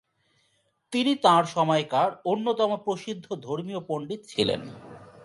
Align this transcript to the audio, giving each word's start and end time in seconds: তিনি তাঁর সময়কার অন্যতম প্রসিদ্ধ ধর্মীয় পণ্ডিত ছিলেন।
তিনি 0.93 1.11
তাঁর 1.15 1.43
সময়কার 1.45 2.09
অন্যতম 2.25 2.71
প্রসিদ্ধ 2.77 3.25
ধর্মীয় 3.41 3.81
পণ্ডিত 3.87 4.21
ছিলেন। 4.27 4.61